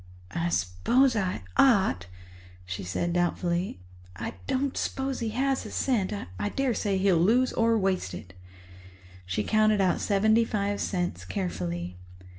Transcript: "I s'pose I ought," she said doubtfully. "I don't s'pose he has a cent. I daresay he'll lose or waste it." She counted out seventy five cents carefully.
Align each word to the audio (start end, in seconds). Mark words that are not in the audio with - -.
"I 0.31 0.49
s'pose 0.49 1.15
I 1.15 1.43
ought," 1.57 2.07
she 2.65 2.83
said 2.83 3.13
doubtfully. 3.13 3.81
"I 4.15 4.33
don't 4.47 4.75
s'pose 4.75 5.19
he 5.19 5.29
has 5.29 5.63
a 5.63 5.69
cent. 5.69 6.11
I 6.39 6.49
daresay 6.49 6.97
he'll 6.97 7.17
lose 7.17 7.53
or 7.53 7.77
waste 7.77 8.15
it." 8.15 8.33
She 9.27 9.43
counted 9.43 9.79
out 9.79 10.01
seventy 10.01 10.43
five 10.43 10.81
cents 10.81 11.23
carefully. 11.23 11.97